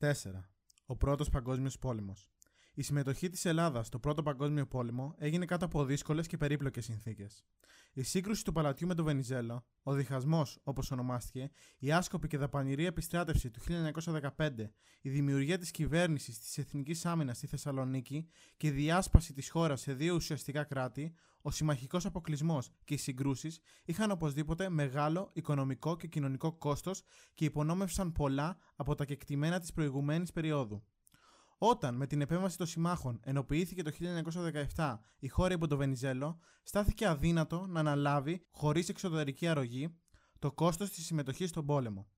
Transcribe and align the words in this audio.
4. 0.00 0.44
Ο 0.86 0.96
Πρώτος 0.96 1.28
Παγκόσμιος 1.28 1.78
Πόλεμος. 1.78 2.30
Η 2.74 2.82
συμμετοχή 2.82 3.28
της 3.28 3.44
Ελλάδας 3.44 3.86
στο 3.86 3.98
Πρώτο 3.98 4.22
Παγκόσμιο 4.22 4.66
Πόλεμο 4.66 5.14
έγινε 5.18 5.44
κάτω 5.44 5.64
από 5.64 5.84
δύσκολες 5.84 6.26
και 6.26 6.36
περίπλοκες 6.36 6.84
συνθήκες. 6.84 7.44
Η 7.92 8.02
σύγκρουση 8.02 8.44
του 8.44 8.52
παλατιού 8.52 8.86
με 8.86 8.94
τον 8.94 9.04
Βενιζέλο, 9.04 9.64
ο 9.82 9.92
διχασμός 9.92 10.58
όπως 10.62 10.90
ονομάστηκε, 10.90 11.50
η 11.78 11.92
άσκοπη 11.92 12.28
και 12.28 12.38
δαπανηρή 12.38 12.86
επιστράτευση 12.86 13.50
του 13.50 13.60
1915, 13.60 14.72
η 15.00 15.10
δημιουργία 15.10 15.58
της 15.58 15.70
κυβέρνησης 15.70 16.38
της 16.38 16.58
Εθνικής 16.58 17.06
Άμυνας 17.06 17.36
στη 17.36 17.46
Θεσσαλονίκη 17.46 18.28
και 18.56 18.66
η 18.66 18.70
διάσπαση 18.70 19.32
της 19.32 19.50
χώρας 19.50 19.80
σε 19.80 19.94
δύο 19.94 20.14
ουσιαστικά 20.14 20.64
κράτη, 20.64 21.14
ο 21.42 21.50
συμμαχικός 21.50 22.06
αποκλεισμός 22.06 22.70
και 22.84 22.94
οι 22.94 22.96
συγκρούσεις 22.96 23.60
είχαν 23.84 24.10
οπωσδήποτε 24.10 24.68
μεγάλο 24.68 25.30
οικονομικό 25.32 25.96
και 25.96 26.06
κοινωνικό 26.06 26.52
κόστος 26.52 27.02
και 27.34 27.44
υπονόμευσαν 27.44 28.12
πολλά 28.12 28.58
από 28.76 28.94
τα 28.94 29.04
κεκτημένα 29.04 29.60
της 29.60 29.72
προηγουμένης 29.72 30.32
περίοδου. 30.32 30.84
Όταν 31.62 31.94
με 31.94 32.06
την 32.06 32.20
επέμβαση 32.20 32.56
των 32.56 32.66
συμμάχων 32.66 33.20
ενοποιήθηκε 33.24 33.82
το 33.82 33.90
1917 34.76 34.98
η 35.18 35.28
χώρα 35.28 35.54
υπό 35.54 35.66
το 35.66 35.76
Βενιζέλο, 35.76 36.38
στάθηκε 36.62 37.06
αδύνατο 37.06 37.66
να 37.66 37.80
αναλάβει, 37.80 38.46
χωρίς 38.50 38.88
εξωτερική 38.88 39.46
αρρωγή, 39.46 39.96
το 40.38 40.52
κόστος 40.52 40.90
της 40.90 41.04
συμμετοχής 41.06 41.48
στον 41.48 41.66
πόλεμο. 41.66 42.08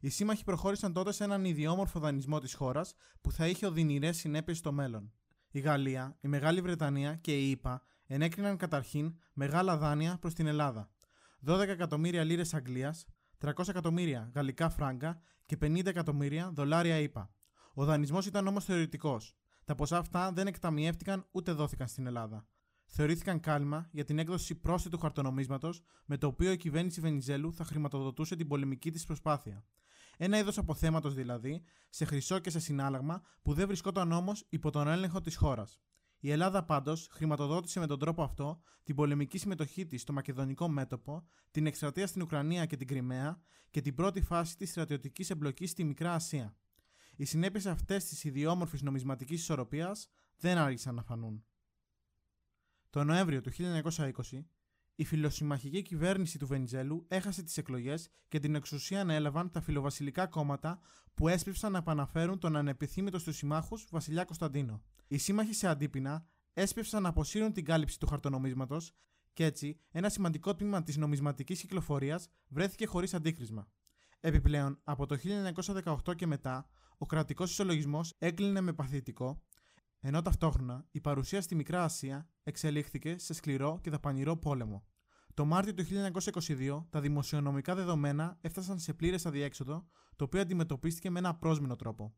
Οι 0.00 0.08
σύμμαχοι 0.08 0.44
προχώρησαν 0.44 0.92
τότε 0.92 1.12
σε 1.12 1.24
έναν 1.24 1.44
ιδιόμορφο 1.44 2.00
δανεισμό 2.00 2.38
της 2.38 2.54
χώρας 2.54 2.94
που 3.20 3.32
θα 3.32 3.48
είχε 3.48 3.66
οδυνηρές 3.66 4.16
συνέπειες 4.16 4.58
στο 4.58 4.72
μέλλον. 4.72 5.12
Η 5.50 5.60
Γαλλία, 5.60 6.16
η 6.20 6.28
Μεγάλη 6.28 6.60
Βρετανία 6.60 7.14
και 7.14 7.38
η 7.38 7.50
ΗΠΑ 7.50 7.82
ενέκριναν 8.06 8.56
καταρχήν 8.56 9.18
μεγάλα 9.32 9.76
δάνεια 9.76 10.18
προς 10.20 10.34
την 10.34 10.46
Ελλάδα. 10.46 10.90
12 11.46 11.68
εκατομμύρια 11.68 12.24
λίρες 12.24 12.54
Αγγλίας, 12.54 13.04
300 13.38 13.68
εκατομμύρια 13.68 14.30
γαλλικά 14.34 14.70
φράγκα 14.70 15.20
και 15.46 15.56
50 15.60 15.86
εκατομμύρια 15.86 16.50
δολάρια 16.54 16.98
ΗΠΑ. 16.98 17.30
Ο 17.74 17.84
δανεισμός 17.84 18.26
ήταν 18.26 18.46
όμως 18.46 18.64
θεωρητικός. 18.64 19.36
Τα 19.64 19.74
ποσά 19.74 19.98
αυτά 19.98 20.32
δεν 20.32 20.46
εκταμιεύτηκαν 20.46 21.26
ούτε 21.30 21.52
δόθηκαν 21.52 21.88
στην 21.88 22.06
Ελλάδα. 22.06 22.46
Θεωρήθηκαν 22.86 23.40
κάλυμα 23.40 23.88
για 23.92 24.04
την 24.04 24.18
έκδοση 24.18 24.54
πρόσθετου 24.54 24.98
χαρτονομίσματος 24.98 25.82
με 26.04 26.16
το 26.16 26.26
οποίο 26.26 26.52
η 26.52 26.56
κυβέρνηση 26.56 27.00
Βενιζέλου 27.00 27.54
θα 27.54 27.64
χρηματοδοτούσε 27.64 28.36
την 28.36 28.48
πολεμική 28.48 28.90
της 28.90 29.04
προσπάθεια. 29.04 29.64
Ένα 30.16 30.38
είδος 30.38 30.58
αποθέματος 30.58 31.14
δηλαδή, 31.14 31.62
σε 31.90 32.04
χρυσό 32.04 32.38
και 32.38 32.50
σε 32.50 32.60
συνάλλαγμα, 32.60 33.22
που 33.42 33.54
δεν 33.54 33.66
βρισκόταν 33.66 34.12
όμως 34.12 34.46
υπό 34.48 34.70
τον 34.70 34.88
έλεγχο 34.88 35.20
της 35.20 35.36
χώρας. 35.36 35.80
Η 36.18 36.30
Ελλάδα 36.30 36.64
πάντως 36.64 37.08
χρηματοδότησε 37.10 37.80
με 37.80 37.86
τον 37.86 37.98
τρόπο 37.98 38.22
αυτό 38.22 38.60
την 38.82 38.94
πολεμική 38.94 39.38
συμμετοχή 39.38 39.86
της 39.86 40.02
στο 40.02 40.12
μακεδονικό 40.12 40.68
μέτωπο, 40.68 41.28
την 41.50 41.66
εκστρατεία 41.66 42.06
στην 42.06 42.22
Ουκρανία 42.22 42.66
και 42.66 42.76
την 42.76 42.86
Κρυμαία 42.86 43.42
και 43.70 43.80
την 43.80 43.94
πρώτη 43.94 44.22
φάση 44.22 44.56
της 44.56 44.70
στρατιωτικής 44.70 45.30
εμπλοκής 45.30 45.70
στη 45.70 45.84
Μικρά 45.84 46.14
Ασία. 46.14 46.56
Οι 47.16 47.24
συνέπειες 47.24 47.66
αυτές 47.66 48.04
της 48.04 48.24
ιδιόμορφης 48.24 48.82
νομισματικής 48.82 49.40
ισορροπίας 49.40 50.08
δεν 50.36 50.58
άργησαν 50.58 50.94
να 50.94 51.02
φανούν. 51.02 51.44
Το 52.90 53.04
Νοέμβριο 53.04 53.40
του 53.40 53.50
1920, 53.50 54.46
η 54.94 55.04
φιλοσυμμαχική 55.04 55.82
κυβέρνηση 55.82 56.38
του 56.38 56.46
Βενιζέλου 56.46 57.04
έχασε 57.08 57.42
τις 57.42 57.56
εκλογές 57.56 58.10
και 58.28 58.38
την 58.38 58.54
εξουσία 58.54 59.00
ανέλαβαν 59.00 59.50
τα 59.50 59.60
φιλοβασιλικά 59.60 60.26
κόμματα 60.26 60.80
που 61.14 61.28
έσπευσαν 61.28 61.72
να 61.72 61.78
επαναφέρουν 61.78 62.38
τον 62.38 62.56
ανεπιθύμητο 62.56 63.18
στους 63.18 63.36
συμμάχους 63.36 63.86
Βασιλιά 63.90 64.24
Κωνσταντίνο. 64.24 64.82
Οι 65.08 65.18
σύμμαχοι 65.18 65.54
σε 65.54 65.68
αντίπεινα 65.68 66.26
έσπευσαν 66.52 67.02
να 67.02 67.08
αποσύρουν 67.08 67.52
την 67.52 67.64
κάλυψη 67.64 67.98
του 67.98 68.06
χαρτονομίσματος 68.06 68.94
και 69.32 69.44
έτσι 69.44 69.80
ένα 69.90 70.08
σημαντικό 70.08 70.54
τμήμα 70.54 70.82
της 70.82 70.96
νομισματικής 70.96 71.60
κυκλοφορίας 71.60 72.28
βρέθηκε 72.48 72.86
χωρίς 72.86 73.14
αντίκρισμα. 73.14 73.68
Επιπλέον, 74.20 74.80
από 74.84 75.06
το 75.06 75.16
1918 76.04 76.14
και 76.14 76.26
μετά, 76.26 76.68
ο 77.02 77.06
κρατικός 77.06 77.50
ισολογισμός 77.50 78.14
έκλεινε 78.18 78.60
με 78.60 78.72
παθητικό, 78.72 79.42
ενώ 80.00 80.22
ταυτόχρονα 80.22 80.86
η 80.90 81.00
παρουσία 81.00 81.40
στη 81.40 81.54
Μικρά 81.54 81.84
Ασία 81.84 82.28
εξελίχθηκε 82.42 83.18
σε 83.18 83.34
σκληρό 83.34 83.78
και 83.82 83.90
δαπανηρό 83.90 84.36
πόλεμο. 84.36 84.84
Το 85.34 85.44
Μάρτιο 85.44 85.74
του 85.74 85.84
1922 85.84 86.84
τα 86.90 87.00
δημοσιονομικά 87.00 87.74
δεδομένα 87.74 88.38
έφτασαν 88.40 88.78
σε 88.78 88.94
πλήρες 88.94 89.26
αδιέξοδο, 89.26 89.86
το 90.16 90.24
οποίο 90.24 90.40
αντιμετωπίστηκε 90.40 91.10
με 91.10 91.18
ένα 91.18 91.34
πρόσμηνο 91.34 91.76
τρόπο. 91.76 92.14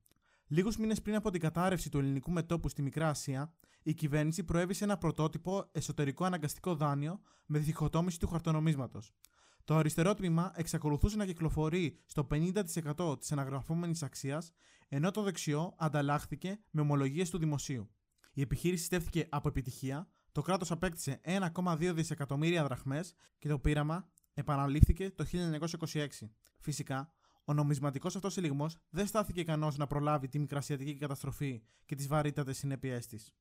Λίγους 0.46 0.76
μήνες 0.76 1.02
πριν 1.02 1.14
από 1.14 1.30
την 1.30 1.40
κατάρρευση 1.40 1.90
του 1.90 1.98
ελληνικού 1.98 2.30
μετόπου 2.30 2.68
στη 2.68 2.82
Μικρά 2.82 3.08
Ασία, 3.08 3.54
η 3.82 3.94
κυβέρνηση 3.94 4.44
προέβησε 4.44 4.84
ένα 4.84 4.98
πρωτότυπο 4.98 5.68
εσωτερικό 5.72 6.24
αναγκαστικό 6.24 6.74
δάνειο 6.74 7.20
με 7.46 7.58
διχοτόμηση 7.58 8.18
του 8.18 8.28
χαρτονομίσματος. 8.28 9.12
Το 9.64 9.76
αριστερό 9.76 10.14
τμήμα 10.14 10.52
εξακολουθούσε 10.54 11.16
να 11.16 11.26
κυκλοφορεί 11.26 12.02
στο 12.06 12.26
50% 12.30 13.18
της 13.18 13.32
αναγραφόμενης 13.32 14.02
αξίας, 14.02 14.52
ενώ 14.88 15.10
το 15.10 15.22
δεξιό 15.22 15.74
ανταλλάχθηκε 15.78 16.60
με 16.70 16.80
ομολογίες 16.80 17.30
του 17.30 17.38
δημοσίου. 17.38 17.90
Η 18.32 18.40
επιχείρηση 18.40 18.84
στέφθηκε 18.84 19.26
από 19.30 19.48
επιτυχία, 19.48 20.08
το 20.32 20.42
κράτος 20.42 20.70
απέκτησε 20.70 21.20
1,2 21.24 21.92
δισεκατομμύρια 21.94 22.64
δραχμές 22.64 23.14
και 23.38 23.48
το 23.48 23.58
πείραμα 23.58 24.08
επαναλήφθηκε 24.34 25.10
το 25.10 25.24
1926. 25.92 26.06
Φυσικά, 26.58 27.12
ο 27.44 27.52
νομισματικός 27.52 28.16
αυτός 28.16 28.36
ελιγμός 28.36 28.76
δεν 28.90 29.06
στάθηκε 29.06 29.40
ικανός 29.40 29.76
να 29.76 29.86
προλάβει 29.86 30.28
τη 30.28 30.38
μικρασιατική 30.38 30.96
καταστροφή 30.96 31.62
και 31.84 31.94
τις 31.94 32.06
βαρύτατες 32.06 32.56
συνέπειές 32.56 33.06
της. 33.06 33.34